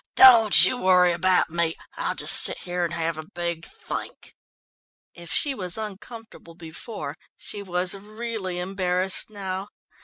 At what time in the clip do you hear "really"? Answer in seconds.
7.93-8.57